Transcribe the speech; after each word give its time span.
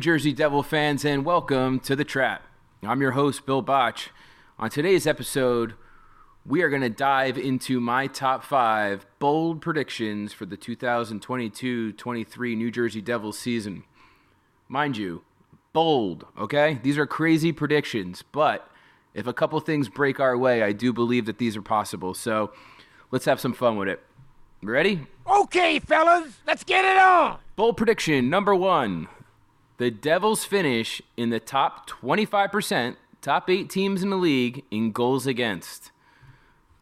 New 0.00 0.04
Jersey 0.04 0.32
Devil 0.32 0.62
fans, 0.62 1.04
and 1.04 1.26
welcome 1.26 1.78
to 1.80 1.94
The 1.94 2.04
Trap. 2.04 2.42
I'm 2.82 3.02
your 3.02 3.10
host, 3.10 3.44
Bill 3.44 3.60
Botch. 3.60 4.08
On 4.58 4.70
today's 4.70 5.06
episode, 5.06 5.74
we 6.46 6.62
are 6.62 6.70
going 6.70 6.80
to 6.80 6.88
dive 6.88 7.36
into 7.36 7.80
my 7.80 8.06
top 8.06 8.42
five 8.42 9.04
bold 9.18 9.60
predictions 9.60 10.32
for 10.32 10.46
the 10.46 10.56
2022 10.56 11.92
23 11.92 12.56
New 12.56 12.70
Jersey 12.70 13.02
Devils 13.02 13.38
season. 13.38 13.84
Mind 14.68 14.96
you, 14.96 15.22
bold, 15.74 16.24
okay? 16.38 16.80
These 16.82 16.96
are 16.96 17.06
crazy 17.06 17.52
predictions, 17.52 18.24
but 18.32 18.70
if 19.12 19.26
a 19.26 19.34
couple 19.34 19.60
things 19.60 19.90
break 19.90 20.18
our 20.18 20.38
way, 20.38 20.62
I 20.62 20.72
do 20.72 20.94
believe 20.94 21.26
that 21.26 21.36
these 21.36 21.58
are 21.58 21.62
possible. 21.62 22.14
So 22.14 22.52
let's 23.10 23.26
have 23.26 23.38
some 23.38 23.52
fun 23.52 23.76
with 23.76 23.88
it. 23.88 24.02
Ready? 24.62 25.06
Okay, 25.30 25.78
fellas, 25.78 26.38
let's 26.46 26.64
get 26.64 26.86
it 26.86 26.96
on. 26.96 27.38
Bold 27.54 27.76
prediction 27.76 28.30
number 28.30 28.54
one 28.54 29.06
The 29.80 29.90
Devils 29.90 30.44
finish 30.44 31.00
in 31.16 31.30
the 31.30 31.40
top 31.40 31.88
25%, 31.88 32.96
top 33.22 33.48
eight 33.48 33.70
teams 33.70 34.02
in 34.02 34.10
the 34.10 34.16
league 34.16 34.62
in 34.70 34.92
goals 34.92 35.26
against. 35.26 35.90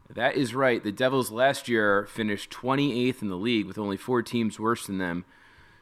That 0.09 0.35
is 0.35 0.53
right. 0.53 0.83
The 0.83 0.91
Devils 0.91 1.31
last 1.31 1.69
year 1.69 2.05
finished 2.07 2.51
28th 2.51 3.21
in 3.21 3.29
the 3.29 3.37
league 3.37 3.67
with 3.67 3.77
only 3.77 3.95
four 3.95 4.21
teams 4.21 4.59
worse 4.59 4.85
than 4.85 4.97
them, 4.97 5.23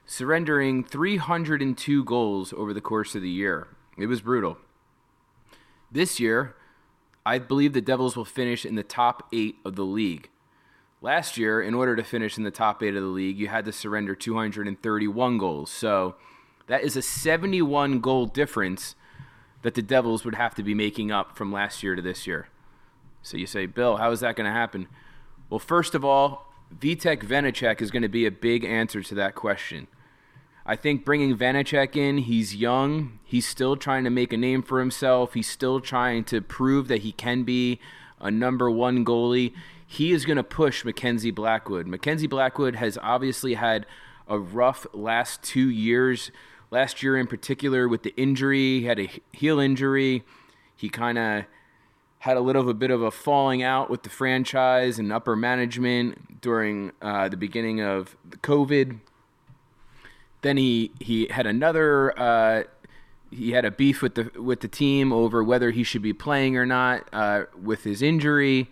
surrendering 0.05 0.83
302 0.83 2.03
goals 2.03 2.53
over 2.53 2.71
the 2.71 2.81
course 2.81 3.15
of 3.15 3.23
the 3.23 3.31
year. 3.31 3.67
It 3.97 4.05
was 4.05 4.21
brutal. 4.21 4.59
This 5.91 6.19
year, 6.19 6.55
I 7.25 7.39
believe 7.39 7.73
the 7.73 7.81
Devils 7.81 8.15
will 8.15 8.25
finish 8.25 8.63
in 8.63 8.75
the 8.75 8.83
top 8.83 9.27
eight 9.33 9.55
of 9.65 9.75
the 9.75 9.85
league. 9.85 10.29
Last 11.01 11.35
year, 11.35 11.63
in 11.63 11.73
order 11.73 11.95
to 11.95 12.03
finish 12.03 12.37
in 12.37 12.43
the 12.43 12.51
top 12.51 12.83
eight 12.83 12.95
of 12.95 13.01
the 13.01 13.09
league, 13.09 13.39
you 13.39 13.47
had 13.47 13.65
to 13.65 13.71
surrender 13.71 14.13
231 14.13 15.39
goals. 15.39 15.71
So 15.71 16.15
that 16.67 16.83
is 16.83 16.95
a 16.95 17.01
71 17.01 17.99
goal 17.99 18.25
difference 18.25 18.95
that 19.61 19.73
the 19.73 19.81
Devils 19.81 20.23
would 20.23 20.35
have 20.35 20.55
to 20.55 20.63
be 20.63 20.73
making 20.73 21.11
up 21.11 21.37
from 21.37 21.51
last 21.51 21.81
year 21.83 21.95
to 21.95 22.01
this 22.01 22.27
year. 22.27 22.49
So 23.21 23.37
you 23.37 23.47
say, 23.47 23.65
Bill, 23.65 23.97
how 23.97 24.11
is 24.11 24.19
that 24.19 24.35
going 24.35 24.45
to 24.45 24.51
happen? 24.51 24.87
Well, 25.49 25.59
first 25.59 25.95
of 25.95 26.05
all, 26.05 26.53
Vitek 26.77 27.23
Vanecek 27.23 27.81
is 27.81 27.91
going 27.91 28.03
to 28.03 28.09
be 28.09 28.25
a 28.25 28.31
big 28.31 28.63
answer 28.63 29.01
to 29.01 29.15
that 29.15 29.35
question. 29.35 29.87
I 30.65 30.75
think 30.75 31.05
bringing 31.05 31.37
Vanecek 31.37 31.95
in, 31.95 32.19
he's 32.19 32.55
young. 32.55 33.19
He's 33.23 33.47
still 33.47 33.77
trying 33.77 34.03
to 34.03 34.09
make 34.09 34.33
a 34.33 34.37
name 34.37 34.61
for 34.61 34.79
himself. 34.79 35.33
He's 35.33 35.49
still 35.49 35.79
trying 35.79 36.25
to 36.25 36.41
prove 36.41 36.89
that 36.89 37.01
he 37.01 37.13
can 37.13 37.43
be 37.43 37.79
a 38.19 38.29
number 38.29 38.69
one 38.69 39.05
goalie 39.05 39.53
he 39.87 40.11
is 40.11 40.25
going 40.25 40.35
to 40.37 40.43
push 40.43 40.83
Mackenzie 40.83 41.31
Blackwood. 41.31 41.87
Mackenzie 41.87 42.27
Blackwood 42.27 42.75
has 42.75 42.97
obviously 43.01 43.53
had 43.53 43.85
a 44.27 44.37
rough 44.37 44.85
last 44.93 45.41
two 45.41 45.69
years. 45.69 46.29
Last 46.69 47.01
year, 47.01 47.17
in 47.17 47.27
particular, 47.27 47.87
with 47.87 48.03
the 48.03 48.13
injury, 48.17 48.79
he 48.79 48.85
had 48.85 48.99
a 48.99 49.09
heel 49.31 49.59
injury. 49.59 50.23
He 50.75 50.89
kind 50.89 51.17
of 51.17 51.45
had 52.19 52.35
a 52.35 52.41
little 52.41 52.61
of 52.61 52.67
a 52.67 52.73
bit 52.73 52.91
of 52.91 53.01
a 53.01 53.11
falling 53.11 53.63
out 53.63 53.89
with 53.89 54.03
the 54.03 54.09
franchise 54.09 54.99
and 54.99 55.13
upper 55.13 55.35
management 55.35 56.41
during 56.41 56.91
uh, 57.01 57.29
the 57.29 57.37
beginning 57.37 57.81
of 57.81 58.17
the 58.29 58.37
COVID. 58.37 58.99
Then 60.41 60.57
he 60.57 60.91
he 60.99 61.27
had 61.29 61.47
another. 61.47 62.17
Uh, 62.19 62.63
he 63.31 63.51
had 63.51 63.65
a 63.65 63.71
beef 63.71 64.01
with 64.01 64.15
the 64.15 64.31
with 64.41 64.61
the 64.61 64.67
team 64.67 65.11
over 65.13 65.43
whether 65.43 65.71
he 65.71 65.83
should 65.83 66.01
be 66.01 66.13
playing 66.13 66.57
or 66.57 66.65
not 66.65 67.07
uh, 67.13 67.43
with 67.61 67.83
his 67.83 68.01
injury. 68.01 68.69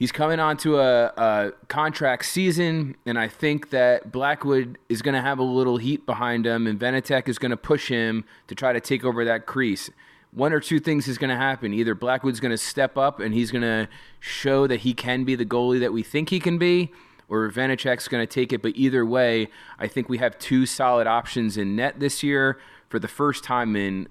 He's 0.00 0.12
coming 0.12 0.40
onto 0.40 0.78
a, 0.78 1.12
a 1.18 1.52
contract 1.68 2.24
season, 2.24 2.96
and 3.04 3.18
I 3.18 3.28
think 3.28 3.68
that 3.68 4.10
Blackwood 4.10 4.78
is 4.88 5.02
going 5.02 5.14
to 5.14 5.20
have 5.20 5.38
a 5.38 5.42
little 5.42 5.76
heat 5.76 6.06
behind 6.06 6.46
him, 6.46 6.66
and 6.66 6.80
Vanecek 6.80 7.28
is 7.28 7.38
going 7.38 7.50
to 7.50 7.56
push 7.58 7.88
him 7.88 8.24
to 8.46 8.54
try 8.54 8.72
to 8.72 8.80
take 8.80 9.04
over 9.04 9.26
that 9.26 9.44
crease. 9.44 9.90
One 10.32 10.54
or 10.54 10.60
two 10.60 10.80
things 10.80 11.06
is 11.06 11.18
going 11.18 11.28
to 11.28 11.36
happen. 11.36 11.74
Either 11.74 11.94
Blackwood's 11.94 12.40
going 12.40 12.50
to 12.50 12.56
step 12.56 12.96
up 12.96 13.20
and 13.20 13.34
he's 13.34 13.50
going 13.50 13.60
to 13.60 13.88
show 14.20 14.66
that 14.68 14.80
he 14.80 14.94
can 14.94 15.24
be 15.24 15.34
the 15.34 15.44
goalie 15.44 15.80
that 15.80 15.92
we 15.92 16.02
think 16.02 16.30
he 16.30 16.40
can 16.40 16.56
be, 16.56 16.92
or 17.28 17.50
Vanecek's 17.50 18.08
going 18.08 18.26
to 18.26 18.32
take 18.32 18.54
it. 18.54 18.62
But 18.62 18.72
either 18.76 19.04
way, 19.04 19.48
I 19.78 19.86
think 19.86 20.08
we 20.08 20.16
have 20.16 20.38
two 20.38 20.64
solid 20.64 21.08
options 21.08 21.58
in 21.58 21.76
net 21.76 22.00
this 22.00 22.22
year 22.22 22.58
for 22.88 22.98
the 22.98 23.08
first 23.08 23.44
time 23.44 23.76
in 23.76 24.08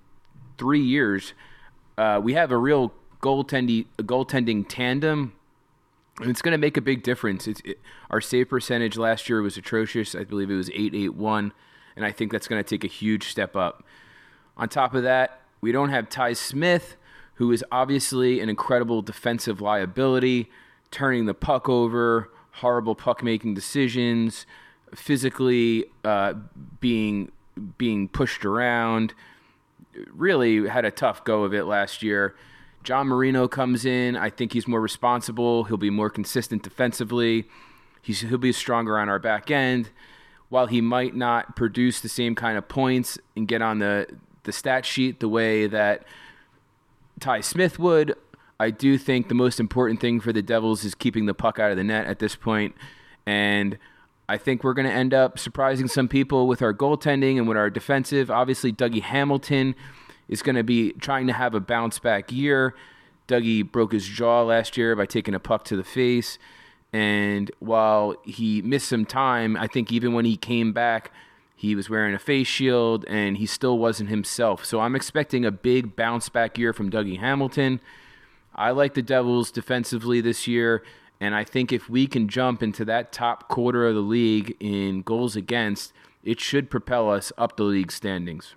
three 0.60 0.84
years. 0.84 1.34
Uh, 1.98 2.20
we 2.22 2.34
have 2.34 2.52
a 2.52 2.58
real 2.58 2.94
goaltending, 3.24 3.88
goaltending 3.98 4.66
tandem 4.70 5.34
and 6.20 6.30
it's 6.30 6.42
going 6.42 6.52
to 6.52 6.58
make 6.58 6.78
a 6.78 6.82
big 6.82 7.04
difference. 7.04 7.48
It, 7.48 7.80
our 8.10 8.22
save 8.22 8.50
percentage 8.50 8.98
last 8.98 9.30
year 9.30 9.42
was 9.42 9.58
atrocious. 9.58 10.16
I 10.16 10.24
believe 10.24 10.50
it 10.50 10.56
was 10.56 10.70
881, 10.70 11.54
and 11.96 12.06
I 12.06 12.12
think 12.12 12.32
that's 12.32 12.48
going 12.48 12.62
to 12.62 12.68
take 12.68 12.84
a 12.84 12.88
huge 12.88 13.30
step 13.30 13.56
up. 13.56 13.84
On 14.58 14.68
top 14.68 14.94
of 14.94 15.04
that, 15.04 15.42
we 15.62 15.72
don't 15.72 15.90
have 15.90 16.10
Ty 16.10 16.34
Smith, 16.34 16.98
who 17.36 17.52
is 17.52 17.64
obviously 17.72 18.42
an 18.42 18.50
incredible 18.50 19.02
defensive 19.02 19.62
liability, 19.62 20.50
turning 20.92 21.26
the 21.26 21.34
puck 21.34 21.70
over, 21.70 22.30
horrible 22.52 22.96
puck 22.96 23.24
making 23.24 23.54
decisions, 23.54 24.46
physically 24.94 25.86
uh, 26.04 26.34
being 26.80 27.32
being 27.78 28.08
pushed 28.08 28.46
around. 28.46 29.14
Really 30.14 30.68
had 30.68 30.86
a 30.86 30.92
tough 30.92 31.24
go 31.24 31.44
of 31.44 31.54
it 31.54 31.66
last 31.66 32.04
year. 32.04 32.36
John 32.84 33.08
Marino 33.08 33.48
comes 33.48 33.86
in. 33.86 34.16
I 34.16 34.30
think 34.30 34.54
he's 34.54 34.68
more 34.68 34.82
responsible. 34.82 35.66
He'll 35.66 35.78
be 35.78 35.90
more 35.90 36.10
consistent 36.10 36.64
defensively. 36.64 37.48
He's, 38.02 38.22
he'll 38.22 38.38
be 38.38 38.52
stronger 38.52 38.98
on 38.98 39.10
our 39.10 39.20
back 39.20 39.52
end. 39.52 39.90
While 40.50 40.68
he 40.68 40.82
might 40.82 41.16
not 41.16 41.56
produce 41.56 42.00
the 42.00 42.10
same 42.10 42.34
kind 42.34 42.58
of 42.58 42.68
points 42.68 43.20
and 43.36 43.48
get 43.48 43.62
on 43.62 43.80
the, 43.80 44.08
the 44.44 44.52
stat 44.52 44.86
sheet 44.86 45.20
the 45.20 45.30
way 45.30 45.68
that 45.68 46.06
Ty 47.20 47.42
Smith 47.42 47.78
would, 47.78 48.16
I 48.60 48.72
do 48.72 48.98
think 48.98 49.28
the 49.28 49.36
most 49.36 49.60
important 49.60 50.00
thing 50.00 50.20
for 50.20 50.34
the 50.34 50.42
Devils 50.42 50.84
is 50.84 50.96
keeping 50.96 51.28
the 51.28 51.34
puck 51.34 51.60
out 51.60 51.72
of 51.72 51.78
the 51.78 51.84
net 51.84 52.08
at 52.08 52.20
this 52.20 52.36
point. 52.36 52.76
And 53.26 53.78
I 54.28 54.38
think 54.38 54.64
we're 54.64 54.74
going 54.74 54.88
to 54.88 54.94
end 54.94 55.14
up 55.14 55.38
surprising 55.38 55.88
some 55.88 56.08
people 56.08 56.48
with 56.48 56.62
our 56.62 56.74
goaltending 56.74 57.38
and 57.38 57.48
with 57.48 57.58
our 57.58 57.70
defensive. 57.70 58.30
Obviously, 58.32 58.72
Dougie 58.72 59.02
Hamilton 59.02 59.76
is 60.30 60.42
going 60.42 60.56
to 60.56 60.64
be 60.64 60.94
trying 60.94 61.28
to 61.28 61.34
have 61.34 61.54
a 61.54 61.60
bounce 61.60 62.00
back 62.00 62.32
year. 62.32 62.76
Dougie 63.28 63.70
broke 63.70 63.92
his 63.92 64.08
jaw 64.08 64.44
last 64.44 64.78
year 64.78 64.96
by 64.96 65.06
taking 65.06 65.34
a 65.34 65.40
puck 65.40 65.66
to 65.66 65.76
the 65.76 65.84
face. 65.84 66.38
And 66.94 67.52
while 67.60 68.16
he 68.24 68.62
missed 68.62 68.88
some 68.88 69.06
time, 69.06 69.58
I 69.58 69.68
think 69.68 69.92
even 69.92 70.14
when 70.14 70.26
he 70.26 70.38
came 70.38 70.74
back, 70.74 71.12
he 71.56 71.76
was 71.76 71.90
wearing 71.90 72.16
a 72.16 72.20
face 72.20 72.48
shield 72.48 73.06
and 73.08 73.38
he 73.38 73.46
still 73.46 73.78
wasn't 73.78 74.10
himself. 74.10 74.64
So 74.64 74.80
I'm 74.80 74.96
expecting 74.96 75.46
a 75.46 75.52
big 75.52 75.96
bounce 75.96 76.30
back 76.30 76.58
year 76.58 76.74
from 76.74 76.90
Dougie 76.90 77.20
Hamilton. 77.20 77.82
I 78.56 78.72
like 78.72 78.94
the 78.94 79.02
Devils 79.02 79.52
defensively 79.52 80.22
this 80.22 80.48
year. 80.48 80.84
And 81.20 81.36
I 81.36 81.44
think 81.44 81.74
if 81.74 81.90
we 81.90 82.08
can 82.08 82.30
jump 82.30 82.64
into 82.64 82.86
that 82.86 83.12
top 83.12 83.50
quarter 83.50 83.86
of 83.88 83.94
the 83.94 84.02
league 84.02 84.56
in 84.60 85.02
goals 85.02 85.36
against, 85.36 85.92
it 86.24 86.40
should 86.40 86.70
propel 86.70 87.10
us 87.12 87.32
up 87.38 87.58
the 87.58 87.64
league 87.64 87.92
standings. 87.92 88.56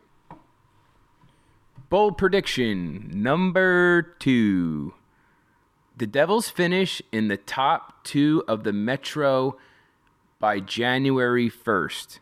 Bold 1.93 2.17
prediction 2.17 3.11
number 3.13 4.15
two. 4.19 4.95
The 5.95 6.07
Devils 6.07 6.49
finish 6.49 7.03
in 7.13 7.29
the 7.29 7.37
top 7.37 8.03
two 8.03 8.43
of 8.49 8.65
the 8.65 8.73
Metro 8.73 9.59
by 10.41 10.59
January 10.59 11.51
1st. 11.51 12.19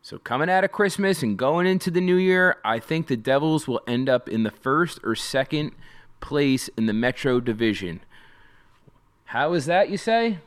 So, 0.00 0.18
coming 0.18 0.48
out 0.48 0.62
of 0.62 0.70
Christmas 0.70 1.24
and 1.24 1.36
going 1.36 1.66
into 1.66 1.90
the 1.90 2.00
new 2.00 2.14
year, 2.14 2.58
I 2.64 2.78
think 2.78 3.08
the 3.08 3.16
Devils 3.16 3.66
will 3.66 3.80
end 3.88 4.08
up 4.08 4.28
in 4.28 4.44
the 4.44 4.52
first 4.52 5.00
or 5.02 5.16
second 5.16 5.72
place 6.20 6.70
in 6.76 6.86
the 6.86 6.92
Metro 6.92 7.40
Division. 7.40 7.98
How 9.24 9.54
is 9.54 9.66
that, 9.66 9.90
you 9.90 9.96
say? 9.96 10.38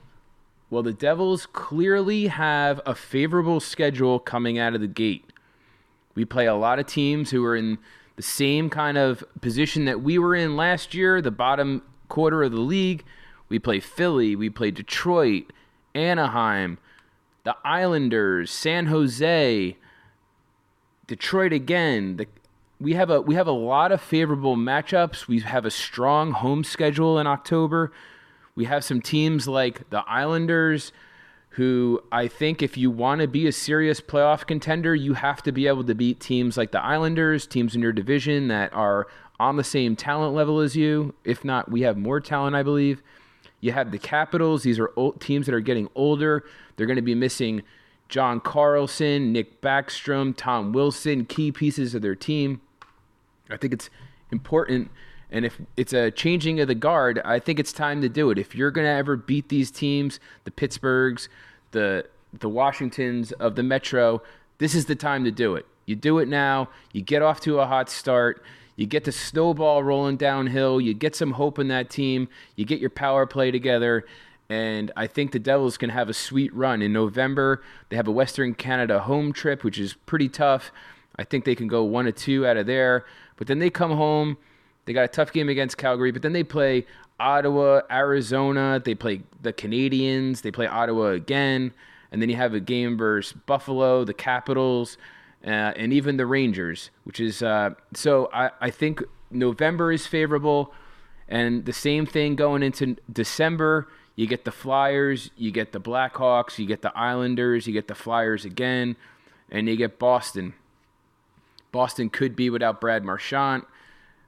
Well, 0.69 0.83
the 0.83 0.93
Devils 0.93 1.47
clearly 1.47 2.27
have 2.27 2.79
a 2.85 2.95
favorable 2.95 3.59
schedule 3.59 4.19
coming 4.19 4.57
out 4.57 4.73
of 4.73 4.79
the 4.79 4.87
gate. 4.87 5.33
We 6.15 6.23
play 6.23 6.45
a 6.45 6.55
lot 6.55 6.79
of 6.79 6.87
teams 6.87 7.31
who 7.31 7.43
are 7.43 7.57
in 7.57 7.77
the 8.17 8.23
same 8.23 8.69
kind 8.69 8.97
of 8.97 9.23
position 9.41 9.85
that 9.85 10.01
we 10.01 10.17
were 10.17 10.35
in 10.35 10.57
last 10.57 10.93
year, 10.93 11.21
the 11.21 11.31
bottom 11.31 11.83
quarter 12.09 12.43
of 12.43 12.51
the 12.51 12.59
league. 12.59 13.05
We 13.47 13.59
play 13.59 13.79
Philly, 13.79 14.35
we 14.35 14.49
play 14.49 14.71
Detroit, 14.71 15.53
Anaheim, 15.95 16.79
the 17.45 17.55
Islanders, 17.63 18.51
San 18.51 18.87
Jose, 18.87 19.77
Detroit 21.05 21.53
again. 21.53 22.17
The, 22.17 22.27
we 22.81 22.93
have 22.95 23.09
a 23.09 23.21
we 23.21 23.35
have 23.35 23.47
a 23.47 23.51
lot 23.51 23.91
of 23.91 24.01
favorable 24.01 24.57
matchups. 24.57 25.27
We 25.27 25.39
have 25.39 25.65
a 25.65 25.71
strong 25.71 26.31
home 26.31 26.63
schedule 26.63 27.17
in 27.19 27.27
October. 27.27 27.93
We 28.55 28.65
have 28.65 28.83
some 28.83 29.01
teams 29.01 29.47
like 29.47 29.89
the 29.91 29.99
Islanders 30.07 30.91
who 31.57 31.99
I 32.11 32.27
think 32.27 32.61
if 32.61 32.77
you 32.77 32.91
want 32.91 33.21
to 33.21 33.27
be 33.27 33.47
a 33.47 33.51
serious 33.51 33.99
playoff 33.99 34.45
contender, 34.45 34.93
you 34.93 35.15
have 35.15 35.41
to 35.41 35.51
be 35.51 35.65
able 35.65 35.83
to 35.85 35.95
beat 35.95 36.19
teams 36.19 36.55
like 36.55 36.71
the 36.71 36.79
Islanders, 36.79 37.47
teams 37.47 37.73
in 37.73 37.81
your 37.81 37.91
division 37.91 38.47
that 38.49 38.71
are 38.73 39.07
on 39.39 39.57
the 39.57 39.63
same 39.63 39.95
talent 39.95 40.35
level 40.35 40.59
as 40.59 40.75
you. 40.75 41.15
If 41.23 41.43
not, 41.43 41.71
we 41.71 41.81
have 41.81 41.97
more 41.97 42.19
talent, 42.19 42.55
I 42.55 42.61
believe. 42.61 43.01
You 43.59 43.71
have 43.71 43.89
the 43.89 43.97
Capitals. 43.97 44.61
These 44.61 44.77
are 44.77 44.91
teams 45.19 45.47
that 45.47 45.55
are 45.55 45.59
getting 45.59 45.89
older. 45.95 46.45
They're 46.75 46.85
going 46.85 46.97
to 46.97 47.01
be 47.01 47.15
missing 47.15 47.63
John 48.07 48.39
Carlson, 48.39 49.33
Nick 49.33 49.59
Backstrom, 49.59 50.37
Tom 50.37 50.73
Wilson, 50.73 51.25
key 51.25 51.51
pieces 51.51 51.95
of 51.95 52.03
their 52.03 52.13
team. 52.13 52.61
I 53.49 53.57
think 53.57 53.73
it's 53.73 53.89
important. 54.31 54.91
And 55.31 55.45
if 55.45 55.59
it's 55.75 55.93
a 55.93 56.11
changing 56.11 56.59
of 56.59 56.67
the 56.67 56.75
guard, 56.75 57.21
I 57.25 57.39
think 57.39 57.59
it's 57.59 57.73
time 57.73 58.01
to 58.01 58.09
do 58.09 58.31
it. 58.31 58.37
If 58.37 58.55
you're 58.55 58.71
going 58.71 58.85
to 58.85 58.91
ever 58.91 59.15
beat 59.17 59.49
these 59.49 59.71
teams, 59.71 60.19
the 60.45 60.51
Pittsburghs, 60.51 61.27
the 61.71 62.07
the 62.33 62.49
Washingtons 62.49 63.31
of 63.33 63.55
the 63.55 63.63
Metro, 63.63 64.21
this 64.57 64.75
is 64.75 64.85
the 64.85 64.95
time 64.95 65.23
to 65.23 65.31
do 65.31 65.55
it. 65.55 65.65
You 65.85 65.95
do 65.95 66.19
it 66.19 66.27
now. 66.27 66.69
You 66.91 67.01
get 67.01 67.21
off 67.21 67.39
to 67.41 67.59
a 67.59 67.65
hot 67.65 67.89
start. 67.89 68.43
You 68.75 68.85
get 68.85 69.05
the 69.05 69.11
snowball 69.11 69.81
rolling 69.81 70.17
downhill. 70.17 70.79
You 70.79 70.93
get 70.93 71.15
some 71.15 71.31
hope 71.31 71.57
in 71.57 71.69
that 71.69 71.89
team. 71.89 72.27
You 72.55 72.65
get 72.65 72.79
your 72.79 72.89
power 72.89 73.25
play 73.25 73.49
together. 73.49 74.05
And 74.49 74.91
I 74.95 75.07
think 75.07 75.31
the 75.31 75.39
Devils 75.39 75.77
can 75.77 75.89
have 75.89 76.09
a 76.09 76.13
sweet 76.13 76.53
run. 76.53 76.81
In 76.81 76.93
November, 76.93 77.61
they 77.89 77.95
have 77.95 78.07
a 78.07 78.11
Western 78.11 78.53
Canada 78.53 78.99
home 78.99 79.33
trip, 79.33 79.63
which 79.63 79.79
is 79.79 79.95
pretty 80.05 80.29
tough. 80.29 80.71
I 81.17 81.23
think 81.23 81.43
they 81.45 81.55
can 81.55 81.67
go 81.67 81.83
one 81.83 82.05
or 82.05 82.11
two 82.11 82.45
out 82.45 82.57
of 82.57 82.67
there. 82.67 83.05
But 83.35 83.47
then 83.47 83.59
they 83.59 83.69
come 83.69 83.91
home. 83.91 84.37
They 84.87 84.93
got 84.93 85.03
a 85.03 85.09
tough 85.09 85.33
game 85.33 85.49
against 85.49 85.77
Calgary, 85.77 86.11
but 86.11 86.21
then 86.21 86.31
they 86.31 86.45
play 86.45 86.85
Ottawa, 87.19 87.81
Arizona. 87.91 88.81
They 88.83 88.95
play 88.95 89.21
the 89.41 89.51
Canadiens. 89.51 90.41
They 90.41 90.49
play 90.49 90.65
Ottawa 90.65 91.07
again. 91.07 91.73
And 92.09 92.21
then 92.21 92.29
you 92.29 92.37
have 92.37 92.53
a 92.53 92.61
game 92.61 92.97
versus 92.97 93.33
Buffalo, 93.45 94.05
the 94.05 94.13
Capitals, 94.13 94.97
uh, 95.45 95.49
and 95.49 95.91
even 95.91 96.15
the 96.15 96.25
Rangers, 96.25 96.89
which 97.03 97.19
is 97.19 97.43
uh, 97.43 97.71
so 97.93 98.29
I, 98.33 98.51
I 98.61 98.69
think 98.69 99.03
November 99.29 99.91
is 99.91 100.07
favorable. 100.07 100.73
And 101.27 101.65
the 101.65 101.73
same 101.73 102.05
thing 102.05 102.37
going 102.37 102.63
into 102.63 102.95
December. 103.11 103.89
You 104.15 104.25
get 104.25 104.45
the 104.45 104.51
Flyers, 104.51 105.29
you 105.35 105.51
get 105.51 105.73
the 105.73 105.81
Blackhawks, 105.81 106.57
you 106.57 106.65
get 106.65 106.81
the 106.81 106.97
Islanders, 106.97 107.67
you 107.67 107.73
get 107.73 107.87
the 107.87 107.93
Flyers 107.93 108.45
again, 108.45 108.95
and 109.51 109.67
you 109.67 109.75
get 109.75 109.99
Boston. 109.99 110.53
Boston 111.73 112.09
could 112.09 112.35
be 112.35 112.49
without 112.49 112.81
Brad 112.81 113.03
Marchand. 113.03 113.63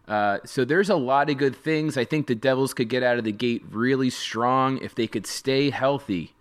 Uh, 0.10 0.40
so 0.44 0.66
there's 0.66 0.90
a 0.90 0.96
lot 0.96 1.30
of 1.30 1.38
good 1.38 1.56
things. 1.56 1.96
I 1.96 2.04
think 2.04 2.26
the 2.26 2.34
Devils 2.34 2.74
could 2.74 2.90
get 2.90 3.04
out 3.04 3.20
of 3.20 3.24
the 3.24 3.32
gate 3.32 3.64
really 3.70 4.10
strong 4.10 4.80
if 4.80 4.96
they 4.96 5.06
could 5.06 5.28
stay 5.28 5.70
healthy, 5.70 6.34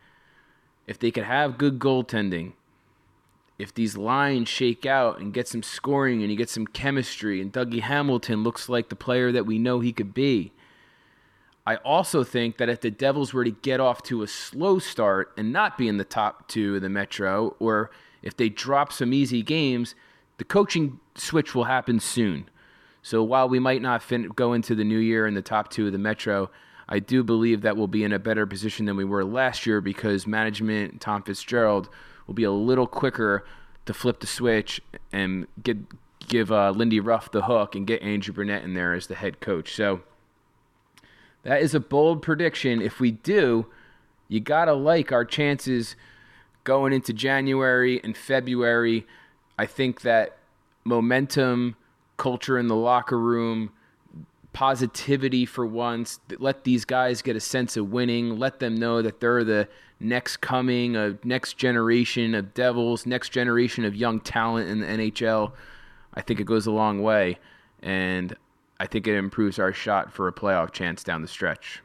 if 0.87 0.99
they 0.99 1.11
could 1.11 1.25
have 1.25 1.59
good 1.59 1.79
goaltending, 1.79 2.55
if 3.59 3.75
these 3.75 3.95
lines 3.95 4.49
shake 4.49 4.87
out 4.87 5.21
and 5.21 5.35
get 5.35 5.49
some 5.49 5.63
scoring 5.63 6.23
and 6.23 6.31
you 6.31 6.37
get 6.37 6.49
some 6.49 6.67
chemistry, 6.67 7.43
and 7.43 7.53
Dougie 7.53 7.83
Hamilton 7.83 8.43
looks 8.43 8.71
like 8.71 8.89
the 8.89 8.97
player 8.97 9.31
that 9.33 9.45
we 9.45 9.59
know 9.59 9.81
he 9.81 9.93
could 9.93 10.15
be. 10.15 10.51
I 11.67 11.77
also 11.77 12.25
think 12.25 12.57
that 12.57 12.71
if 12.71 12.81
the 12.81 12.91
Devils 12.91 13.35
were 13.35 13.45
to 13.45 13.51
get 13.51 13.81
off 13.81 14.03
to 14.05 14.23
a 14.23 14.27
slow 14.27 14.79
start 14.79 15.35
and 15.37 15.53
not 15.53 15.77
be 15.77 15.89
in 15.89 15.99
the 15.99 16.05
top 16.05 16.49
two 16.49 16.77
of 16.77 16.81
the 16.81 16.89
Metro, 16.89 17.55
or 17.59 17.91
if 18.23 18.35
they 18.35 18.49
drop 18.49 18.95
some 18.95 19.13
easy 19.13 19.43
games, 19.43 19.95
the 20.39 20.45
coaching 20.45 21.01
switch 21.15 21.55
will 21.55 21.65
happen 21.65 22.01
soon. 22.01 22.49
So 23.09 23.23
while 23.23 23.49
we 23.49 23.59
might 23.59 23.81
not 23.81 24.03
fin- 24.03 24.29
go 24.37 24.53
into 24.53 24.75
the 24.75 24.85
new 24.85 24.99
year 24.99 25.27
in 25.27 25.33
the 25.33 25.41
top 25.41 25.71
two 25.71 25.87
of 25.87 25.93
the 25.93 25.99
Metro, 25.99 26.51
I 26.91 26.99
do 26.99 27.25
believe 27.25 27.63
that 27.63 27.75
we'll 27.75 27.87
be 27.87 28.05
in 28.05 28.13
a 28.13 28.19
better 28.19 28.45
position 28.45 28.85
than 28.85 28.97
we 28.97 29.05
were 29.07 29.25
last 29.25 29.65
year 29.65 29.81
because 29.81 30.27
management, 30.27 31.01
Tom 31.01 31.23
Fitzgerald, 31.23 31.89
will 32.27 32.35
be 32.35 32.45
a 32.45 32.51
little 32.51 32.87
quicker 32.87 33.47
to 33.87 33.95
flip 33.95 34.21
the 34.21 34.27
switch 34.27 34.83
and 35.11 35.47
get 35.63 35.79
give 36.29 36.53
uh, 36.53 36.69
Lindy 36.73 37.01
Ruff 37.01 37.31
the 37.31 37.45
hook 37.45 37.75
and 37.75 37.87
get 37.87 38.03
Andrew 38.03 38.35
Brunette 38.35 38.63
in 38.63 38.75
there 38.75 38.93
as 38.93 39.07
the 39.07 39.15
head 39.15 39.41
coach. 39.41 39.75
So 39.75 40.03
that 41.45 41.63
is 41.63 41.75
a 41.75 41.81
bold 41.81 42.21
prediction. 42.21 42.83
If 42.83 43.01
we 43.01 43.11
do, 43.11 43.69
you 44.29 44.39
gotta 44.39 44.75
like 44.75 45.13
our 45.13 45.25
chances 45.25 45.97
going 46.65 46.93
into 46.93 47.15
January 47.15 48.05
and 48.05 48.15
February. 48.15 49.07
I 49.59 49.65
think 49.65 50.03
that 50.03 50.37
momentum 50.85 51.75
culture 52.19 52.59
in 52.59 52.67
the 52.67 52.77
locker 52.77 53.19
room, 53.19 53.71
positivity 54.53 55.47
for 55.47 55.65
once. 55.65 56.21
Let 56.39 56.65
these 56.65 56.85
guys 56.85 57.23
get 57.23 57.37
a 57.37 57.41
sense 57.41 57.77
of 57.77 57.91
winning. 57.91 58.39
Let 58.39 58.59
them 58.59 58.75
know 58.75 59.01
that 59.01 59.21
they're 59.21 59.45
the 59.45 59.69
next 60.01 60.39
coming, 60.39 60.97
a 60.97 61.17
next 61.25 61.57
generation 61.57 62.35
of 62.35 62.53
Devils, 62.55 63.07
next 63.07 63.31
generation 63.31 63.85
of 63.85 63.95
young 63.95 64.21
talent 64.21 64.69
in 64.69 64.81
the 64.81 64.87
NHL. 64.87 65.53
I 66.15 66.21
think 66.21 66.41
it 66.41 66.45
goes 66.45 66.67
a 66.67 66.71
long 66.71 67.03
way, 67.03 67.39
and 67.83 68.37
I 68.81 68.87
think 68.87 69.07
it 69.07 69.17
improves 69.17 69.59
our 69.59 69.73
shot 69.73 70.13
for 70.13 70.29
a 70.29 70.33
playoff 70.33 70.73
chance 70.73 71.03
down 71.03 71.23
the 71.23 71.29
stretch. 71.29 71.83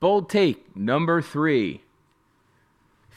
Bold 0.00 0.28
take 0.28 0.76
number 0.76 1.22
three. 1.22 1.82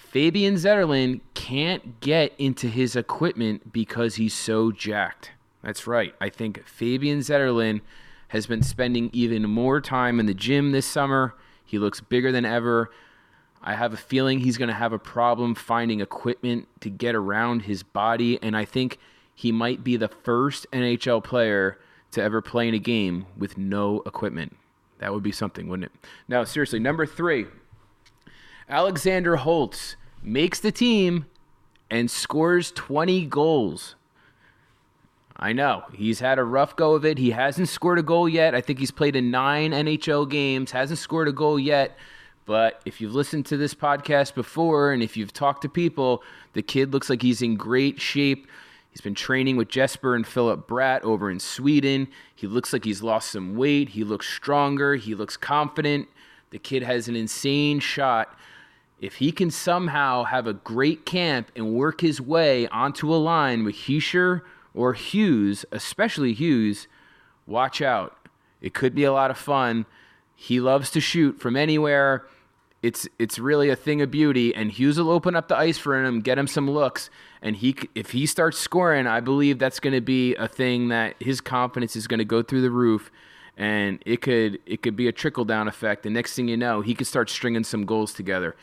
Fabian 0.09 0.55
Zetterlund 0.55 1.19
can't 1.33 1.99
get 1.99 2.33
into 2.37 2.69
his 2.69 2.95
equipment 2.95 3.73
because 3.73 4.15
he's 4.15 4.33
so 4.33 4.71
jacked. 4.71 5.31
That's 5.61 5.85
right. 5.85 6.15
I 6.21 6.29
think 6.29 6.65
Fabian 6.65 7.19
Zetterlund 7.19 7.81
has 8.29 8.47
been 8.47 8.63
spending 8.63 9.09
even 9.11 9.43
more 9.49 9.81
time 9.81 10.21
in 10.21 10.25
the 10.25 10.33
gym 10.33 10.71
this 10.71 10.85
summer. 10.85 11.35
He 11.65 11.77
looks 11.77 11.99
bigger 11.99 12.31
than 12.31 12.45
ever. 12.45 12.89
I 13.61 13.73
have 13.73 13.91
a 13.91 13.97
feeling 13.97 14.39
he's 14.39 14.57
going 14.57 14.69
to 14.69 14.73
have 14.73 14.93
a 14.93 14.99
problem 14.99 15.55
finding 15.55 15.99
equipment 15.99 16.69
to 16.79 16.89
get 16.89 17.13
around 17.13 17.63
his 17.63 17.83
body, 17.83 18.41
and 18.41 18.55
I 18.55 18.63
think 18.63 18.99
he 19.35 19.51
might 19.51 19.83
be 19.83 19.97
the 19.97 20.07
first 20.07 20.65
NHL 20.71 21.21
player 21.21 21.79
to 22.11 22.23
ever 22.23 22.41
play 22.41 22.69
in 22.69 22.73
a 22.73 22.79
game 22.79 23.25
with 23.37 23.57
no 23.57 24.03
equipment. 24.05 24.55
That 24.99 25.13
would 25.13 25.23
be 25.23 25.33
something, 25.33 25.67
wouldn't 25.67 25.91
it? 25.91 26.07
Now, 26.29 26.45
seriously, 26.45 26.79
number 26.79 27.05
three, 27.05 27.47
Alexander 28.69 29.37
Holtz 29.37 29.95
makes 30.21 30.59
the 30.59 30.73
team 30.73 31.25
and 31.89 32.11
scores 32.11 32.71
20 32.73 33.25
goals. 33.27 33.95
I 35.37 35.53
know. 35.53 35.83
He's 35.93 36.19
had 36.19 36.37
a 36.37 36.43
rough 36.43 36.75
go 36.75 36.93
of 36.93 37.05
it. 37.05 37.17
He 37.17 37.31
hasn't 37.31 37.69
scored 37.69 37.97
a 37.97 38.03
goal 38.03 38.27
yet. 38.27 38.53
I 38.53 38.59
think 38.59 38.79
he's 38.79 38.91
played 38.91 39.15
in 39.15 39.31
nine 39.31 39.71
NHL 39.71 40.29
games, 40.29 40.71
hasn't 40.71 40.99
scored 40.99 41.29
a 41.29 41.31
goal 41.31 41.57
yet. 41.57 41.95
But 42.45 42.81
if 42.85 42.99
you've 42.99 43.15
listened 43.15 43.45
to 43.47 43.57
this 43.57 43.73
podcast 43.73 44.35
before 44.35 44.91
and 44.91 45.01
if 45.01 45.15
you've 45.15 45.33
talked 45.33 45.61
to 45.61 45.69
people, 45.69 46.21
the 46.51 46.61
kid 46.61 46.91
looks 46.91 47.09
like 47.09 47.21
he's 47.21 47.41
in 47.41 47.55
great 47.55 48.01
shape. 48.01 48.47
He's 48.89 49.01
been 49.01 49.15
training 49.15 49.55
with 49.55 49.69
Jesper 49.69 50.13
and 50.13 50.27
Philip 50.27 50.67
Bratt 50.67 51.03
over 51.03 51.29
in 51.31 51.39
Sweden. 51.39 52.07
He 52.35 52.47
looks 52.47 52.73
like 52.73 52.83
he's 52.83 53.03
lost 53.03 53.31
some 53.31 53.55
weight. 53.55 53.89
He 53.89 54.03
looks 54.03 54.27
stronger. 54.27 54.95
He 54.95 55.15
looks 55.15 55.37
confident. 55.37 56.09
The 56.49 56.59
kid 56.59 56.83
has 56.83 57.07
an 57.07 57.15
insane 57.15 57.79
shot 57.79 58.37
if 58.99 59.15
he 59.15 59.31
can 59.31 59.51
somehow 59.51 60.23
have 60.23 60.47
a 60.47 60.53
great 60.53 61.05
camp 61.05 61.51
and 61.55 61.73
work 61.73 62.01
his 62.01 62.19
way 62.19 62.67
onto 62.69 63.13
a 63.13 63.17
line 63.17 63.63
with 63.63 63.75
Hischier 63.75 64.41
or 64.73 64.93
Hughes, 64.93 65.65
especially 65.71 66.33
Hughes, 66.33 66.87
watch 67.45 67.81
out. 67.81 68.17
It 68.61 68.73
could 68.73 68.95
be 68.95 69.03
a 69.03 69.13
lot 69.13 69.31
of 69.31 69.37
fun. 69.37 69.85
He 70.35 70.59
loves 70.59 70.89
to 70.91 70.99
shoot 70.99 71.39
from 71.39 71.55
anywhere. 71.55 72.25
It's 72.83 73.07
it's 73.17 73.39
really 73.39 73.69
a 73.69 73.75
thing 73.75 74.01
of 74.01 74.11
beauty, 74.11 74.53
and 74.53 74.71
Hughes 74.71 74.99
will 74.99 75.09
open 75.09 75.35
up 75.35 75.47
the 75.47 75.57
ice 75.57 75.79
for 75.79 76.03
him, 76.03 76.21
get 76.21 76.37
him 76.37 76.45
some 76.45 76.69
looks, 76.69 77.09
and 77.41 77.55
he 77.55 77.75
if 77.95 78.11
he 78.11 78.25
starts 78.27 78.57
scoring, 78.57 79.07
I 79.07 79.19
believe 79.19 79.57
that's 79.57 79.79
going 79.79 79.95
to 79.95 80.01
be 80.01 80.35
a 80.35 80.47
thing 80.47 80.89
that 80.89 81.15
his 81.19 81.41
confidence 81.41 81.95
is 81.95 82.07
going 82.07 82.19
to 82.19 82.25
go 82.25 82.43
through 82.43 82.61
the 82.61 82.71
roof, 82.71 83.11
and 83.57 84.01
it 84.05 84.21
could 84.21 84.59
it 84.67 84.83
could 84.83 84.95
be 84.95 85.07
a 85.07 85.11
trickle 85.11 85.43
down 85.43 85.67
effect. 85.67 86.03
The 86.03 86.11
next 86.11 86.35
thing 86.35 86.47
you 86.47 86.57
know, 86.57 86.81
he 86.81 86.93
could 86.93 87.07
start 87.07 87.31
stringing 87.31 87.63
some 87.63 87.83
goals 87.83 88.13
together. 88.13 88.55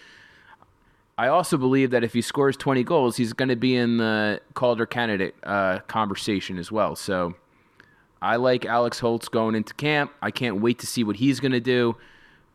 I 1.16 1.28
also 1.28 1.56
believe 1.56 1.90
that 1.90 2.02
if 2.02 2.12
he 2.12 2.22
scores 2.22 2.56
20 2.56 2.82
goals, 2.82 3.16
he's 3.16 3.32
going 3.32 3.48
to 3.48 3.56
be 3.56 3.76
in 3.76 3.98
the 3.98 4.40
Calder 4.54 4.86
candidate 4.86 5.34
uh, 5.44 5.78
conversation 5.86 6.58
as 6.58 6.72
well. 6.72 6.96
So 6.96 7.34
I 8.20 8.36
like 8.36 8.64
Alex 8.64 8.98
Holtz 8.98 9.28
going 9.28 9.54
into 9.54 9.74
camp. 9.74 10.12
I 10.20 10.30
can't 10.30 10.60
wait 10.60 10.80
to 10.80 10.86
see 10.86 11.04
what 11.04 11.16
he's 11.16 11.38
going 11.38 11.52
to 11.52 11.60
do. 11.60 11.96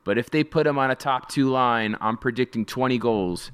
But 0.03 0.17
if 0.17 0.29
they 0.29 0.43
put 0.43 0.67
him 0.67 0.77
on 0.77 0.91
a 0.91 0.95
top 0.95 1.29
two 1.29 1.49
line, 1.49 1.95
I'm 2.01 2.17
predicting 2.17 2.65
20 2.65 2.97
goals. 2.97 3.51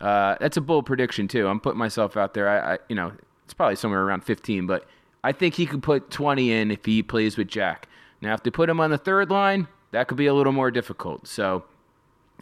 Uh, 0.00 0.36
that's 0.40 0.56
a 0.56 0.60
bold 0.60 0.86
prediction 0.86 1.28
too. 1.28 1.46
I'm 1.46 1.60
putting 1.60 1.78
myself 1.78 2.16
out 2.16 2.34
there. 2.34 2.48
I, 2.48 2.74
I, 2.74 2.78
you 2.88 2.94
know, 2.96 3.12
it's 3.44 3.54
probably 3.54 3.76
somewhere 3.76 4.02
around 4.02 4.22
15, 4.22 4.66
but 4.66 4.86
I 5.24 5.32
think 5.32 5.54
he 5.54 5.66
could 5.66 5.82
put 5.82 6.10
20 6.10 6.52
in 6.52 6.70
if 6.70 6.84
he 6.84 7.02
plays 7.02 7.36
with 7.36 7.48
Jack. 7.48 7.88
Now, 8.20 8.34
if 8.34 8.42
they 8.42 8.50
put 8.50 8.70
him 8.70 8.80
on 8.80 8.90
the 8.90 8.98
third 8.98 9.30
line, 9.30 9.68
that 9.90 10.08
could 10.08 10.16
be 10.16 10.26
a 10.26 10.34
little 10.34 10.52
more 10.52 10.70
difficult. 10.70 11.26
So 11.26 11.64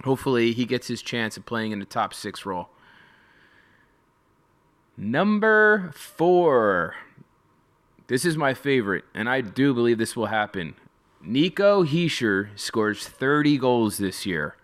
hopefully 0.04 0.52
he 0.52 0.64
gets 0.64 0.88
his 0.88 1.02
chance 1.02 1.36
of 1.36 1.46
playing 1.46 1.72
in 1.72 1.78
the 1.78 1.84
top 1.84 2.14
six 2.14 2.46
role. 2.46 2.68
Number 4.96 5.92
four. 5.94 6.94
This 8.08 8.24
is 8.24 8.36
my 8.36 8.54
favorite, 8.54 9.04
and 9.14 9.28
I 9.28 9.40
do 9.40 9.74
believe 9.74 9.98
this 9.98 10.16
will 10.16 10.26
happen. 10.26 10.74
Nico 11.20 11.82
Hischier 11.84 12.48
scores 12.56 13.06
30 13.06 13.58
goals 13.58 13.98
this 13.98 14.24
year. 14.24 14.56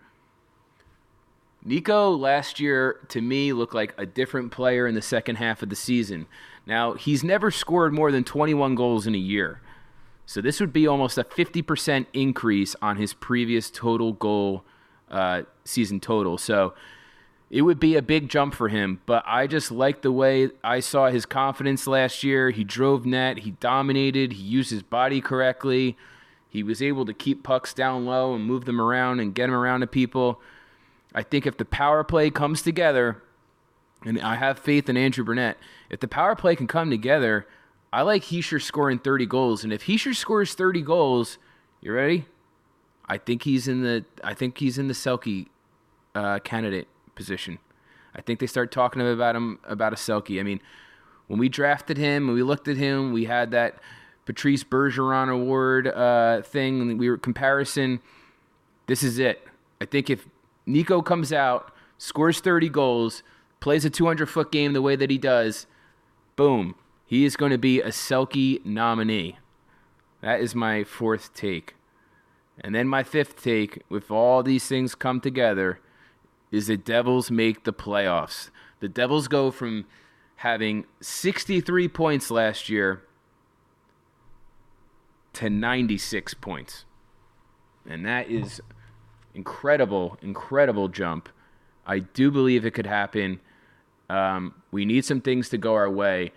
Nico 1.65 2.11
last 2.11 2.59
year, 2.59 2.99
to 3.09 3.21
me, 3.21 3.53
looked 3.53 3.73
like 3.73 3.93
a 3.97 4.05
different 4.05 4.51
player 4.51 4.87
in 4.87 4.95
the 4.95 5.01
second 5.01 5.37
half 5.37 5.61
of 5.61 5.69
the 5.69 5.75
season. 5.75 6.25
Now, 6.65 6.93
he's 6.93 7.23
never 7.23 7.51
scored 7.51 7.93
more 7.93 8.11
than 8.11 8.23
21 8.23 8.75
goals 8.75 9.05
in 9.05 9.15
a 9.15 9.19
year. 9.19 9.61
So 10.25 10.41
this 10.41 10.59
would 10.59 10.73
be 10.73 10.87
almost 10.87 11.17
a 11.17 11.23
50% 11.23 12.05
increase 12.13 12.75
on 12.81 12.97
his 12.97 13.13
previous 13.13 13.69
total 13.69 14.13
goal 14.13 14.63
uh, 15.13 15.43
season 15.63 15.99
total. 15.99 16.37
So 16.37 16.73
it 17.49 17.61
would 17.61 17.79
be 17.79 17.95
a 17.95 18.01
big 18.01 18.29
jump 18.29 18.55
for 18.55 18.67
him. 18.67 18.99
But 19.05 19.23
I 19.27 19.47
just 19.47 19.71
like 19.71 20.01
the 20.01 20.11
way 20.11 20.49
I 20.63 20.79
saw 20.79 21.09
his 21.09 21.25
confidence 21.25 21.85
last 21.87 22.23
year. 22.23 22.49
He 22.49 22.63
drove 22.63 23.05
net, 23.05 23.39
he 23.39 23.51
dominated, 23.51 24.33
he 24.33 24.43
used 24.43 24.71
his 24.71 24.83
body 24.83 25.21
correctly. 25.21 25.95
He 26.49 26.63
was 26.63 26.81
able 26.81 27.05
to 27.05 27.13
keep 27.13 27.43
pucks 27.43 27.73
down 27.73 28.05
low 28.05 28.33
and 28.33 28.45
move 28.45 28.65
them 28.65 28.81
around 28.81 29.19
and 29.19 29.33
get 29.33 29.47
them 29.47 29.55
around 29.55 29.81
to 29.81 29.87
people. 29.87 30.41
I 31.13 31.21
think 31.23 31.45
if 31.45 31.57
the 31.57 31.65
power 31.65 32.03
play 32.03 32.29
comes 32.29 32.63
together, 32.63 33.21
and 34.03 34.19
I 34.19 34.35
have 34.35 34.59
faith 34.59 34.89
in 34.89 34.97
Andrew 34.97 35.23
Brunette, 35.23 35.57
if 35.89 35.99
the 35.99 36.07
power 36.07 36.35
play 36.35 36.55
can 36.55 36.67
come 36.67 36.89
together, 36.89 37.47
I 37.91 38.01
like 38.01 38.23
Hischier 38.23 38.61
scoring 38.61 38.99
30 38.99 39.27
goals. 39.27 39.63
And 39.63 39.71
if 39.71 39.85
Hischier 39.85 40.15
scores 40.15 40.55
30 40.55 40.81
goals, 40.81 41.37
you 41.81 41.93
ready? 41.93 42.25
I 43.07 43.17
think 43.17 43.43
he's 43.43 43.67
in 43.67 43.81
the 43.81 44.05
I 44.23 44.33
think 44.33 44.57
he's 44.57 44.77
in 44.77 44.87
the 44.87 44.93
Selke 44.93 45.47
uh, 46.15 46.39
candidate 46.39 46.87
position. 47.15 47.59
I 48.15 48.21
think 48.21 48.39
they 48.39 48.47
start 48.47 48.71
talking 48.71 49.01
about 49.01 49.35
him 49.35 49.59
about 49.65 49.93
a 49.93 49.95
Selke. 49.95 50.39
I 50.39 50.43
mean, 50.43 50.61
when 51.27 51.39
we 51.39 51.49
drafted 51.49 51.97
him, 51.97 52.27
when 52.27 52.35
we 52.35 52.43
looked 52.43 52.67
at 52.67 52.77
him, 52.77 53.11
we 53.11 53.25
had 53.25 53.51
that 53.51 53.79
Patrice 54.25 54.63
Bergeron 54.63 55.29
Award 55.29 55.87
uh, 55.87 56.41
thing. 56.41 56.97
We 56.97 57.09
were 57.09 57.17
comparison. 57.17 57.99
This 58.87 59.03
is 59.03 59.19
it. 59.19 59.47
I 59.81 59.85
think 59.85 60.09
if 60.09 60.27
Nico 60.65 61.01
comes 61.01 61.33
out, 61.33 61.73
scores 61.97 62.39
30 62.39 62.69
goals, 62.69 63.23
plays 63.59 63.85
a 63.85 63.89
200 63.89 64.27
foot 64.27 64.51
game 64.51 64.73
the 64.73 64.81
way 64.81 64.95
that 64.95 65.09
he 65.09 65.17
does, 65.17 65.65
boom, 66.35 66.75
he 67.05 67.25
is 67.25 67.35
going 67.35 67.51
to 67.51 67.57
be 67.57 67.81
a 67.81 67.89
Selke 67.89 68.63
nominee. 68.65 69.37
That 70.21 70.39
is 70.39 70.55
my 70.55 70.83
fourth 70.83 71.33
take. 71.33 71.75
And 72.59 72.75
then 72.75 72.87
my 72.87 73.03
fifth 73.03 73.41
take, 73.41 73.81
with 73.89 74.11
all 74.11 74.43
these 74.43 74.67
things 74.67 74.95
come 74.95 75.19
together, 75.19 75.79
is 76.51 76.67
the 76.67 76.77
Devils 76.77 77.31
make 77.31 77.63
the 77.63 77.73
playoffs. 77.73 78.49
The 78.79 78.87
Devils 78.87 79.27
go 79.27 79.49
from 79.49 79.85
having 80.37 80.85
63 81.01 81.87
points 81.87 82.29
last 82.29 82.69
year 82.69 83.03
to 85.33 85.49
96 85.49 86.35
points. 86.35 86.85
And 87.89 88.05
that 88.05 88.29
is 88.29 88.61
incredible, 89.33 90.17
incredible 90.21 90.89
jump. 90.89 91.29
I 91.85 91.99
do 91.99 92.29
believe 92.29 92.65
it 92.65 92.71
could 92.71 92.85
happen. 92.85 93.39
Um, 94.09 94.53
we 94.71 94.85
need 94.85 95.05
some 95.05 95.21
things 95.21 95.49
to 95.49 95.57
go 95.57 95.73
our 95.73 95.89
way, 95.89 96.31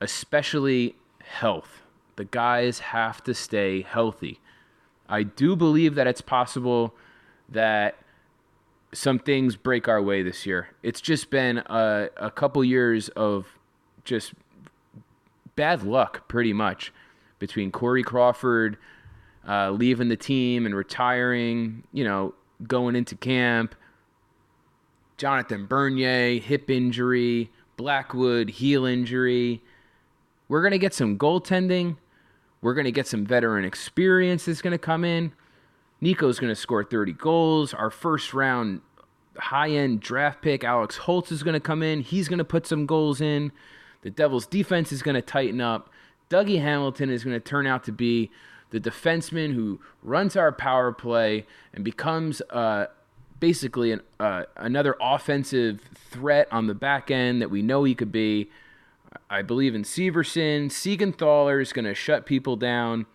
especially 0.00 0.96
health. 1.22 1.82
The 2.16 2.24
guys 2.24 2.78
have 2.78 3.22
to 3.24 3.34
stay 3.34 3.82
healthy. 3.82 4.40
I 5.08 5.22
do 5.22 5.56
believe 5.56 5.94
that 5.96 6.06
it's 6.06 6.20
possible 6.20 6.94
that 7.48 7.96
some 8.92 9.18
things 9.18 9.56
break 9.56 9.88
our 9.88 10.00
way 10.00 10.22
this 10.22 10.46
year. 10.46 10.68
It's 10.82 11.00
just 11.00 11.30
been 11.30 11.58
a, 11.58 12.08
a 12.16 12.30
couple 12.30 12.64
years 12.64 13.08
of 13.10 13.46
just 14.04 14.34
bad 15.56 15.82
luck, 15.82 16.28
pretty 16.28 16.52
much, 16.52 16.92
between 17.38 17.70
Corey 17.70 18.02
Crawford 18.02 18.78
uh, 19.46 19.70
leaving 19.70 20.08
the 20.08 20.16
team 20.16 20.66
and 20.66 20.74
retiring, 20.74 21.82
you 21.92 22.04
know, 22.04 22.34
going 22.66 22.96
into 22.96 23.14
camp, 23.14 23.74
Jonathan 25.16 25.66
Bernier, 25.66 26.40
hip 26.40 26.70
injury, 26.70 27.50
Blackwood, 27.76 28.48
heel 28.50 28.84
injury. 28.84 29.62
We're 30.48 30.62
going 30.62 30.72
to 30.72 30.78
get 30.78 30.94
some 30.94 31.18
goaltending. 31.18 31.96
We're 32.64 32.72
going 32.72 32.86
to 32.86 32.92
get 32.92 33.06
some 33.06 33.26
veteran 33.26 33.66
experience 33.66 34.46
that's 34.46 34.62
going 34.62 34.72
to 34.72 34.78
come 34.78 35.04
in. 35.04 35.34
Nico's 36.00 36.38
going 36.38 36.50
to 36.50 36.58
score 36.58 36.82
30 36.82 37.12
goals. 37.12 37.74
Our 37.74 37.90
first 37.90 38.32
round 38.32 38.80
high 39.36 39.68
end 39.68 40.00
draft 40.00 40.40
pick, 40.40 40.64
Alex 40.64 40.96
Holtz, 40.96 41.30
is 41.30 41.42
going 41.42 41.52
to 41.52 41.60
come 41.60 41.82
in. 41.82 42.00
He's 42.00 42.26
going 42.26 42.38
to 42.38 42.44
put 42.44 42.66
some 42.66 42.86
goals 42.86 43.20
in. 43.20 43.52
The 44.00 44.08
Devils' 44.08 44.46
defense 44.46 44.92
is 44.92 45.02
going 45.02 45.14
to 45.14 45.20
tighten 45.20 45.60
up. 45.60 45.90
Dougie 46.30 46.58
Hamilton 46.58 47.10
is 47.10 47.22
going 47.22 47.36
to 47.36 47.40
turn 47.40 47.66
out 47.66 47.84
to 47.84 47.92
be 47.92 48.30
the 48.70 48.80
defenseman 48.80 49.52
who 49.52 49.78
runs 50.02 50.34
our 50.34 50.50
power 50.50 50.90
play 50.90 51.44
and 51.74 51.84
becomes 51.84 52.40
uh, 52.48 52.86
basically 53.40 53.92
an, 53.92 54.00
uh, 54.18 54.44
another 54.56 54.96
offensive 55.02 55.82
threat 56.08 56.48
on 56.50 56.66
the 56.66 56.74
back 56.74 57.10
end 57.10 57.42
that 57.42 57.50
we 57.50 57.60
know 57.60 57.84
he 57.84 57.94
could 57.94 58.10
be. 58.10 58.48
I 59.30 59.42
believe 59.42 59.74
in 59.74 59.82
Severson. 59.82 60.66
Siegenthaler 60.66 61.60
is 61.60 61.72
going 61.72 61.84
to 61.84 61.94
shut 61.94 62.26
people 62.26 62.56
down. 62.56 63.06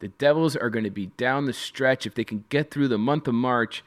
The 0.00 0.08
Devils 0.08 0.56
are 0.56 0.70
going 0.70 0.84
to 0.84 0.90
be 0.90 1.06
down 1.06 1.44
the 1.44 1.52
stretch 1.52 2.06
if 2.06 2.14
they 2.14 2.24
can 2.24 2.44
get 2.48 2.70
through 2.70 2.88
the 2.88 2.98
month 2.98 3.28
of 3.28 3.34
March, 3.34 3.84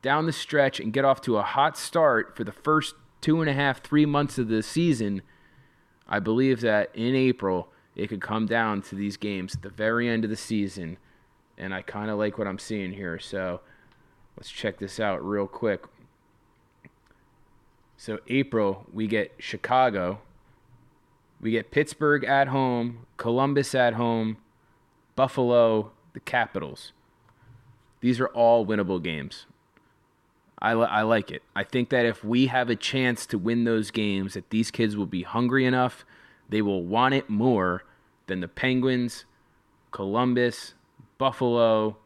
down 0.00 0.26
the 0.26 0.32
stretch, 0.32 0.80
and 0.80 0.92
get 0.92 1.04
off 1.04 1.20
to 1.22 1.36
a 1.36 1.42
hot 1.42 1.76
start 1.76 2.36
for 2.36 2.44
the 2.44 2.52
first 2.52 2.94
two 3.20 3.40
and 3.40 3.50
a 3.50 3.52
half, 3.52 3.82
three 3.82 4.06
months 4.06 4.38
of 4.38 4.48
the 4.48 4.62
season. 4.62 5.22
I 6.08 6.20
believe 6.20 6.60
that 6.62 6.90
in 6.94 7.14
April 7.14 7.68
it 7.94 8.08
could 8.08 8.22
come 8.22 8.46
down 8.46 8.80
to 8.82 8.94
these 8.94 9.16
games 9.16 9.56
at 9.56 9.62
the 9.62 9.68
very 9.68 10.08
end 10.08 10.24
of 10.24 10.30
the 10.30 10.36
season, 10.36 10.96
and 11.58 11.74
I 11.74 11.82
kind 11.82 12.10
of 12.10 12.18
like 12.18 12.38
what 12.38 12.46
I'm 12.46 12.58
seeing 12.58 12.92
here. 12.92 13.18
So 13.18 13.60
let's 14.36 14.50
check 14.50 14.78
this 14.78 14.98
out 15.00 15.22
real 15.22 15.46
quick. 15.46 15.84
So 17.96 18.20
April 18.28 18.86
we 18.92 19.06
get 19.06 19.32
Chicago, 19.38 20.20
we 21.40 21.52
get 21.52 21.70
Pittsburgh 21.70 22.24
at 22.24 22.48
home, 22.48 23.06
Columbus 23.16 23.74
at 23.74 23.94
home, 23.94 24.38
Buffalo, 25.16 25.92
the 26.12 26.20
Capitals. 26.20 26.92
These 28.00 28.20
are 28.20 28.28
all 28.28 28.66
winnable 28.66 29.02
games. 29.02 29.46
I, 30.60 30.72
I 30.72 31.02
like 31.02 31.30
it. 31.30 31.42
I 31.54 31.62
think 31.62 31.90
that 31.90 32.04
if 32.04 32.24
we 32.24 32.46
have 32.46 32.68
a 32.68 32.76
chance 32.76 33.26
to 33.26 33.38
win 33.38 33.64
those 33.64 33.90
games, 33.90 34.34
that 34.34 34.50
these 34.50 34.70
kids 34.70 34.96
will 34.96 35.06
be 35.06 35.22
hungry 35.22 35.64
enough. 35.64 36.04
They 36.48 36.62
will 36.62 36.82
want 36.82 37.14
it 37.14 37.30
more 37.30 37.84
than 38.26 38.40
the 38.40 38.48
Penguins, 38.48 39.24
Columbus, 39.92 40.74
Buffalo, 41.16 41.96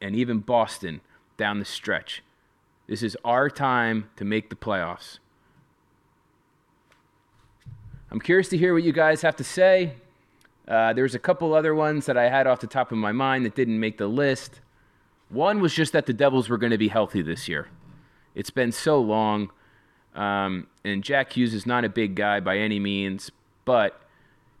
and 0.00 0.16
even 0.16 0.40
Boston 0.40 1.00
down 1.36 1.58
the 1.58 1.64
stretch. 1.64 2.22
This 2.86 3.02
is 3.02 3.16
our 3.24 3.50
time 3.50 4.10
to 4.16 4.24
make 4.24 4.50
the 4.50 4.56
playoffs. 4.56 5.18
I'm 8.14 8.20
curious 8.20 8.48
to 8.50 8.56
hear 8.56 8.72
what 8.72 8.84
you 8.84 8.92
guys 8.92 9.22
have 9.22 9.34
to 9.34 9.42
say. 9.42 9.94
Uh, 10.68 10.92
there's 10.92 11.16
a 11.16 11.18
couple 11.18 11.52
other 11.52 11.74
ones 11.74 12.06
that 12.06 12.16
I 12.16 12.28
had 12.28 12.46
off 12.46 12.60
the 12.60 12.68
top 12.68 12.92
of 12.92 12.98
my 12.98 13.10
mind 13.10 13.44
that 13.44 13.56
didn't 13.56 13.80
make 13.80 13.98
the 13.98 14.06
list. 14.06 14.60
One 15.30 15.60
was 15.60 15.74
just 15.74 15.92
that 15.94 16.06
the 16.06 16.12
Devils 16.12 16.48
were 16.48 16.56
going 16.56 16.70
to 16.70 16.78
be 16.78 16.86
healthy 16.86 17.22
this 17.22 17.48
year. 17.48 17.66
It's 18.36 18.50
been 18.50 18.70
so 18.70 19.00
long, 19.00 19.50
um, 20.14 20.68
and 20.84 21.02
Jack 21.02 21.32
Hughes 21.32 21.54
is 21.54 21.66
not 21.66 21.84
a 21.84 21.88
big 21.88 22.14
guy 22.14 22.38
by 22.38 22.58
any 22.58 22.78
means, 22.78 23.32
but 23.64 24.00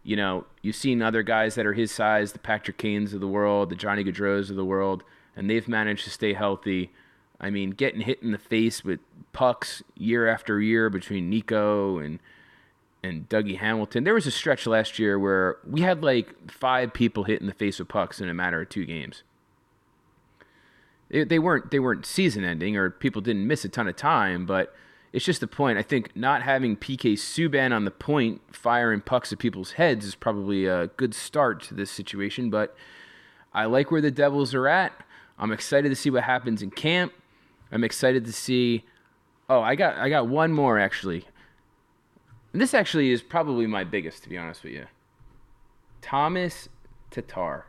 you 0.02 0.16
know 0.16 0.46
you've 0.62 0.74
seen 0.74 1.00
other 1.00 1.22
guys 1.22 1.54
that 1.54 1.64
are 1.64 1.74
his 1.74 1.92
size, 1.92 2.32
the 2.32 2.40
Patrick 2.40 2.76
Kanes 2.76 3.14
of 3.14 3.20
the 3.20 3.28
world, 3.28 3.70
the 3.70 3.76
Johnny 3.76 4.02
Gaudreaus 4.02 4.50
of 4.50 4.56
the 4.56 4.64
world, 4.64 5.04
and 5.36 5.48
they've 5.48 5.68
managed 5.68 6.02
to 6.02 6.10
stay 6.10 6.32
healthy. 6.32 6.90
I 7.40 7.50
mean, 7.50 7.70
getting 7.70 8.00
hit 8.00 8.20
in 8.20 8.32
the 8.32 8.38
face 8.38 8.82
with 8.82 8.98
pucks 9.32 9.84
year 9.96 10.26
after 10.26 10.60
year 10.60 10.90
between 10.90 11.30
Nico 11.30 11.98
and 11.98 12.18
and 13.04 13.28
Dougie 13.28 13.58
Hamilton. 13.58 14.04
There 14.04 14.14
was 14.14 14.26
a 14.26 14.30
stretch 14.30 14.66
last 14.66 14.98
year 14.98 15.18
where 15.18 15.58
we 15.68 15.82
had 15.82 16.02
like 16.02 16.50
five 16.50 16.92
people 16.94 17.24
hit 17.24 17.40
in 17.40 17.46
the 17.46 17.52
face 17.52 17.78
with 17.78 17.88
pucks 17.88 18.20
in 18.20 18.28
a 18.28 18.34
matter 18.34 18.62
of 18.62 18.70
two 18.70 18.86
games. 18.86 19.22
They, 21.10 21.24
they 21.24 21.38
weren't 21.38 21.70
they 21.70 21.78
weren't 21.78 22.06
season 22.06 22.44
ending 22.44 22.76
or 22.76 22.90
people 22.90 23.20
didn't 23.20 23.46
miss 23.46 23.64
a 23.64 23.68
ton 23.68 23.88
of 23.88 23.96
time, 23.96 24.46
but 24.46 24.74
it's 25.12 25.24
just 25.24 25.40
the 25.40 25.46
point. 25.46 25.78
I 25.78 25.82
think 25.82 26.16
not 26.16 26.42
having 26.42 26.76
PK 26.76 27.12
Subban 27.12 27.72
on 27.72 27.84
the 27.84 27.90
point 27.90 28.40
firing 28.50 29.02
pucks 29.02 29.32
at 29.32 29.38
people's 29.38 29.72
heads 29.72 30.06
is 30.06 30.14
probably 30.14 30.64
a 30.66 30.86
good 30.88 31.14
start 31.14 31.62
to 31.64 31.74
this 31.74 31.90
situation. 31.90 32.48
But 32.48 32.74
I 33.52 33.66
like 33.66 33.90
where 33.90 34.00
the 34.00 34.10
Devils 34.10 34.54
are 34.54 34.66
at. 34.66 34.92
I'm 35.38 35.52
excited 35.52 35.90
to 35.90 35.96
see 35.96 36.10
what 36.10 36.24
happens 36.24 36.62
in 36.62 36.70
camp. 36.70 37.12
I'm 37.70 37.84
excited 37.84 38.24
to 38.24 38.32
see. 38.32 38.84
Oh, 39.48 39.60
I 39.60 39.74
got 39.74 39.98
I 39.98 40.08
got 40.08 40.26
one 40.26 40.52
more 40.52 40.78
actually. 40.78 41.26
And 42.54 42.60
this 42.60 42.72
actually 42.72 43.10
is 43.10 43.20
probably 43.20 43.66
my 43.66 43.82
biggest, 43.82 44.22
to 44.22 44.28
be 44.28 44.38
honest 44.38 44.62
with 44.62 44.74
you. 44.74 44.86
Thomas 46.00 46.68
Tatar. 47.10 47.66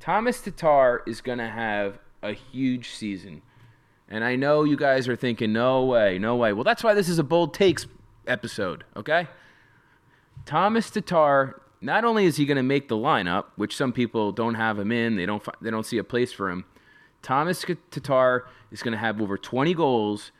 Thomas 0.00 0.40
Tatar 0.40 1.02
is 1.06 1.20
going 1.20 1.36
to 1.36 1.48
have 1.48 1.98
a 2.22 2.32
huge 2.32 2.88
season. 2.88 3.42
And 4.08 4.24
I 4.24 4.34
know 4.36 4.64
you 4.64 4.78
guys 4.78 5.08
are 5.08 5.14
thinking, 5.14 5.52
no 5.52 5.84
way, 5.84 6.18
no 6.18 6.36
way. 6.36 6.54
Well, 6.54 6.64
that's 6.64 6.82
why 6.82 6.94
this 6.94 7.06
is 7.06 7.18
a 7.18 7.22
bold 7.22 7.52
takes 7.52 7.86
episode, 8.26 8.84
okay? 8.96 9.28
Thomas 10.46 10.88
Tatar, 10.88 11.60
not 11.82 12.06
only 12.06 12.24
is 12.24 12.38
he 12.38 12.46
going 12.46 12.56
to 12.56 12.62
make 12.62 12.88
the 12.88 12.96
lineup, 12.96 13.44
which 13.56 13.76
some 13.76 13.92
people 13.92 14.32
don't 14.32 14.54
have 14.54 14.78
him 14.78 14.90
in, 14.90 15.16
they 15.16 15.26
don't 15.26 15.46
they 15.60 15.70
don't 15.70 15.84
see 15.84 15.98
a 15.98 16.04
place 16.04 16.32
for 16.32 16.48
him. 16.48 16.64
Thomas 17.20 17.62
Tatar 17.90 18.46
is 18.70 18.82
going 18.82 18.92
to 18.92 18.98
have 18.98 19.20
over 19.20 19.36
20 19.36 19.74
goals 19.74 20.32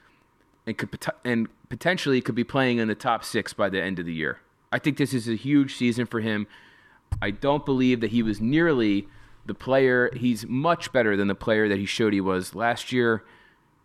and 0.67 0.79
could 0.79 0.99
and 1.23 1.49
potentially 1.69 2.21
could 2.21 2.35
be 2.35 2.45
playing 2.45 2.79
in 2.79 2.89
the 2.89 2.95
top 2.95 3.25
six 3.25 3.53
by 3.53 3.69
the 3.69 3.83
end 3.83 3.99
of 3.99 4.07
the 4.07 4.13
year. 4.13 4.41
I 4.73 4.79
think 4.79 4.97
this 4.97 5.15
is 5.15 5.29
a 5.29 5.35
huge 5.35 5.77
season 5.77 6.07
for 6.07 6.21
him. 6.21 6.47
I 7.23 7.31
don't 7.31 7.65
believe 7.65 8.01
that 8.01 8.11
he 8.11 8.23
was 8.23 8.41
nearly 8.41 9.09
the 9.47 9.55
player. 9.55 10.11
He's 10.15 10.47
much 10.47 10.93
better 10.93 11.17
than 11.17 11.29
the 11.29 11.35
player 11.35 11.69
that 11.69 11.79
he 11.79 11.87
showed 11.87 12.13
he 12.13 12.21
was 12.21 12.55
last 12.55 12.93
year, 12.93 13.25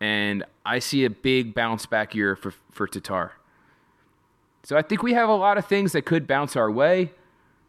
and 0.00 0.44
I 0.64 0.78
see 0.78 1.04
a 1.04 1.10
big 1.10 1.54
bounce 1.54 1.86
back 1.86 2.14
year 2.14 2.36
for 2.36 2.52
for 2.70 2.86
Tatar. 2.86 3.32
So 4.62 4.76
I 4.76 4.82
think 4.82 5.02
we 5.02 5.12
have 5.14 5.28
a 5.28 5.34
lot 5.34 5.58
of 5.58 5.66
things 5.66 5.92
that 5.92 6.02
could 6.02 6.26
bounce 6.26 6.56
our 6.56 6.70
way. 6.70 7.12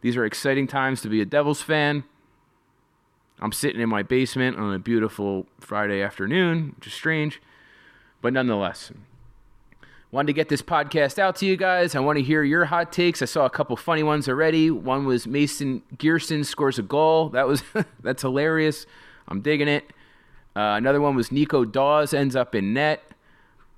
These 0.01 0.15
are 0.17 0.25
exciting 0.25 0.67
times 0.67 1.01
to 1.01 1.10
be 1.10 1.19
a 1.22 1.25
Devils 1.25 1.62
fan. 1.62 2.03
I'm 3.39 3.51
sitting 3.51 3.81
in 3.81 3.89
my 3.89 4.03
basement 4.03 4.57
on 4.57 4.74
a 4.74 4.79
beautiful 4.79 5.45
Friday 5.60 6.01
afternoon, 6.01 6.74
which 6.77 6.88
is 6.88 6.93
strange, 6.93 7.41
but 8.22 8.31
nonetheless. 8.31 8.91
Wanted 10.15 10.27
to 10.27 10.34
get 10.34 10.48
this 10.48 10.62
podcast 10.62 11.19
out 11.19 11.36
to 11.36 11.45
you 11.45 11.57
guys. 11.57 11.93
I 11.93 12.00
want 12.00 12.17
to 12.17 12.24
hear 12.24 12.41
your 12.41 12.63
hot 12.63 12.93
takes. 12.93 13.22
I 13.22 13.25
saw 13.25 13.43
a 13.43 13.50
couple 13.50 13.75
funny 13.75 14.01
ones 14.01 14.29
already. 14.29 14.72
One 14.72 15.05
was 15.05 15.27
Mason 15.27 15.81
Geertsen 15.98 16.45
scores 16.45 16.79
a 16.79 16.84
goal. 16.84 17.27
That 17.31 17.50
was 17.50 17.63
that's 18.01 18.22
hilarious. 18.22 18.86
I'm 19.27 19.41
digging 19.41 19.67
it. 19.67 19.91
Uh, 20.55 20.75
another 20.77 21.01
one 21.01 21.17
was 21.17 21.34
Nico 21.34 21.65
Daws 21.65 22.13
ends 22.13 22.34
up 22.34 22.55
in 22.55 22.74
net. 22.74 23.03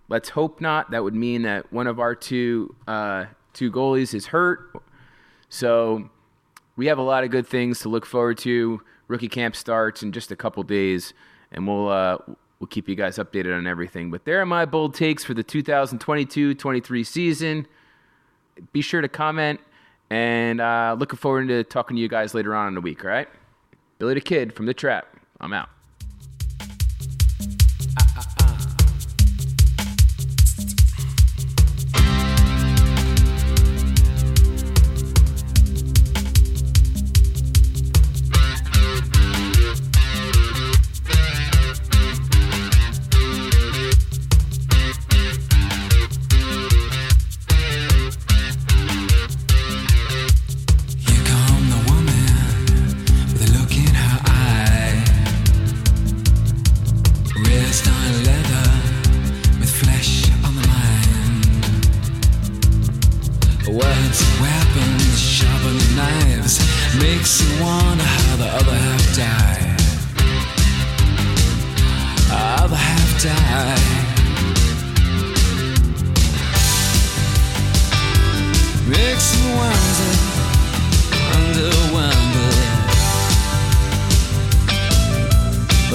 Let's 0.10 0.30
hope 0.30 0.62
not. 0.62 0.92
That 0.92 1.04
would 1.04 1.16
mean 1.16 1.42
that 1.42 1.74
one 1.74 1.88
of 1.88 2.00
our 2.00 2.14
two 2.14 2.76
uh, 2.88 3.26
two 3.54 3.72
goalies 3.72 4.14
is 4.14 4.28
hurt. 4.28 4.80
So 5.50 6.08
we 6.76 6.86
have 6.86 7.00
a 7.00 7.02
lot 7.02 7.24
of 7.24 7.32
good 7.32 7.48
things 7.48 7.80
to 7.80 7.90
look 7.90 8.06
forward 8.06 8.38
to. 8.40 8.80
Rookie 9.08 9.28
camp 9.28 9.56
starts 9.56 10.04
in 10.04 10.12
just 10.12 10.30
a 10.32 10.36
couple 10.36 10.62
days, 10.62 11.16
and 11.52 11.68
we'll 11.68 11.90
uh, 11.90 12.20
we'll 12.60 12.68
keep 12.68 12.88
you 12.90 12.96
guys 12.96 13.18
updated 13.18 13.56
on 13.58 13.68
everything. 13.68 14.12
But 14.12 14.26
there 14.26 14.42
are 14.42 14.46
my 14.46 14.66
bold 14.66 14.94
takes 14.94 15.24
for 15.24 15.34
the 15.34 15.44
2022-23 15.44 17.06
season. 17.06 17.68
Be 18.72 18.82
sure 18.82 19.02
to 19.02 19.08
comment, 19.08 19.60
and 20.10 20.60
uh, 20.60 20.96
looking 20.98 21.18
forward 21.18 21.48
to 21.50 21.64
talking 21.64 21.96
to 21.96 22.02
you 22.02 22.08
guys 22.08 22.34
later 22.34 22.56
on 22.56 22.68
in 22.70 22.74
the 22.74 22.82
week. 22.82 23.04
All 23.04 23.12
right, 23.12 23.28
Billy 24.00 24.16
the 24.16 24.22
Kid 24.22 24.54
from 24.54 24.66
the 24.66 24.74
Trap. 24.74 25.08
I'm 25.40 25.54
out. 25.54 25.70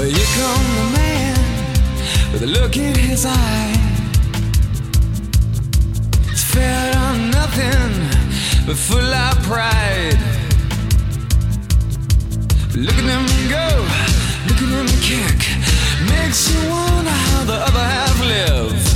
But 0.02 0.10
here 0.10 0.26
come 0.34 0.74
the 0.74 0.96
man 0.96 1.11
with 2.32 2.42
a 2.42 2.46
look 2.46 2.76
in 2.76 2.94
his 2.94 3.26
eye. 3.26 3.72
It's 6.30 6.42
fed 6.42 6.96
on 6.96 7.30
nothing 7.30 7.92
but 8.66 8.76
full 8.76 8.98
of 8.98 9.42
pride. 9.42 10.18
Look 12.74 12.94
at 12.94 13.08
him 13.14 13.26
go, 13.50 13.68
look 14.48 14.60
at 14.64 14.70
him 14.78 14.88
kick. 15.00 15.40
Makes 16.08 16.50
you 16.52 16.70
wonder 16.70 17.10
how 17.10 17.44
the 17.44 17.58
other 17.68 17.86
half 17.94 18.20
live. 18.20 18.91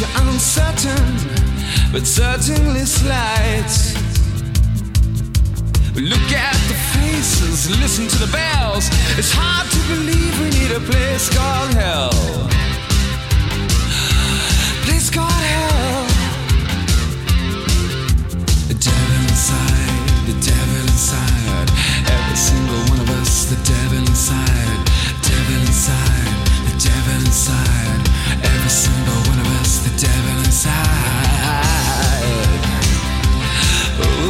Future 0.00 0.12
uncertain, 0.22 1.92
but 1.92 2.06
certainly 2.06 2.86
slight. 2.86 3.68
Look 5.94 6.32
at 6.32 6.56
the 6.68 6.76
faces, 6.96 7.68
listen 7.78 8.08
to 8.08 8.16
the 8.16 8.32
bells. 8.32 8.88
It's 9.18 9.30
hard 9.30 9.68
to 9.68 9.80
believe 9.92 10.32
we 10.40 10.48
need 10.56 10.72
a 10.72 10.80
place 10.80 11.28
called 11.28 11.74
hell. 11.74 12.16
Place 14.88 15.10
called 15.10 15.44
hell. 15.52 16.06
The 18.68 18.76
devil 18.80 19.20
inside, 19.28 20.00
the 20.24 20.36
devil 20.40 20.80
inside. 20.88 21.68
Every 22.08 22.36
single 22.36 22.80
one 22.88 23.00
of 23.00 23.10
us, 23.20 23.50
the 23.52 23.60
devil 23.68 23.98
inside, 23.98 24.80
devil 25.28 25.60
inside, 25.60 26.32
the 26.64 26.88
devil 26.88 27.20
inside. 27.20 28.09
Every 28.60 28.68
single 28.68 29.14
one 29.30 29.40
of 29.40 29.46
us, 29.62 29.78
the 29.78 30.06
devil 30.06 30.38
inside. 30.44 30.74
Ooh. 34.04 34.29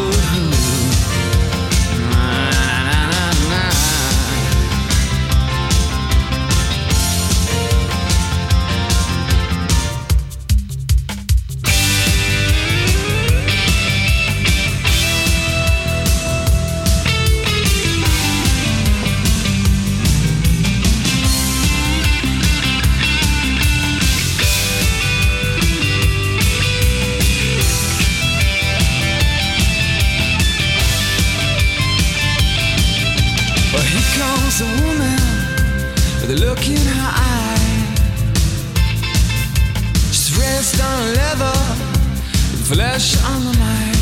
Flesh 42.71 43.21
on 43.25 43.41
the 43.41 43.59
mind, 43.59 43.99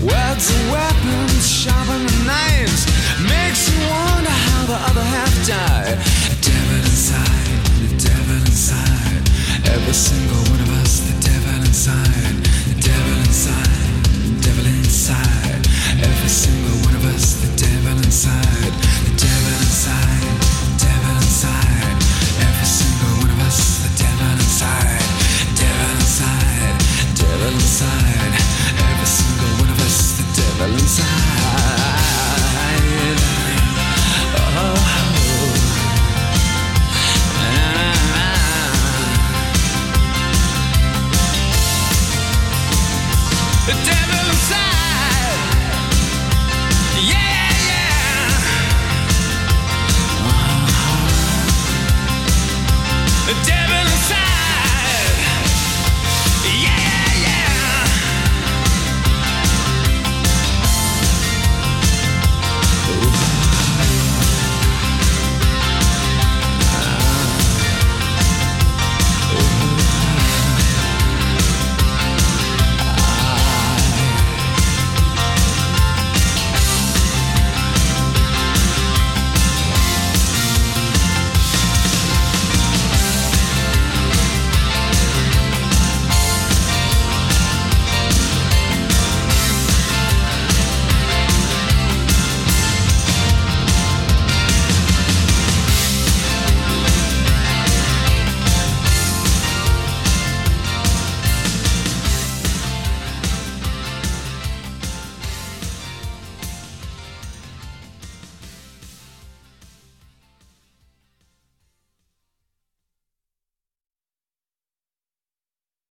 Words 0.00 0.46
and 0.48 0.72
weapons, 0.72 1.44
sharpen 1.46 2.00
the 2.06 2.24
knives. 2.24 2.88
Makes 3.28 3.68
you 3.68 3.76
wonder 3.92 4.30
how 4.30 4.64
the 4.64 4.78
other 4.88 5.04
half 5.04 5.34
died. 5.46 5.98
Devil 6.40 6.76
inside, 6.80 7.60
the 7.84 8.08
devil 8.08 8.36
inside. 8.40 9.20
Every 9.68 9.92
single 9.92 10.40
one 10.48 10.60
of 10.64 10.70
us, 10.80 11.00
the 11.04 11.12
devil 11.28 11.60
inside. 11.60 12.40
The 12.72 12.80
devil 12.88 13.18
inside, 13.28 14.00
the 14.24 14.40
devil 14.40 14.64
inside. 14.64 15.60
Every 16.00 16.28
single 16.30 16.88
one 16.88 16.94
of 16.96 17.04
us, 17.04 17.36
the 17.44 17.52
devil 17.54 17.98
inside. 17.98 18.97